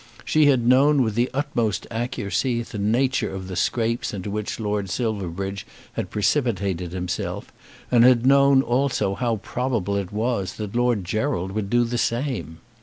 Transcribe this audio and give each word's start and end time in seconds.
She 0.25 0.47
had 0.47 0.65
known 0.67 1.03
with 1.03 1.13
the 1.13 1.29
utmost 1.31 1.85
accuracy 1.91 2.63
the 2.63 2.79
nature 2.79 3.29
of 3.31 3.47
the 3.47 3.55
scrapes 3.55 4.15
into 4.15 4.31
which 4.31 4.59
Lord 4.59 4.89
Silverbridge 4.89 5.63
had 5.93 6.09
precipitated 6.09 6.91
himself, 6.91 7.53
and 7.91 8.03
had 8.03 8.25
known 8.25 8.63
also 8.63 9.13
how 9.13 9.35
probable 9.35 9.95
it 9.95 10.11
was 10.11 10.53
that 10.55 10.75
Lord 10.75 11.05
Gerald 11.05 11.51
would 11.51 11.69
do 11.69 11.83
the 11.83 11.99
same. 11.99 12.57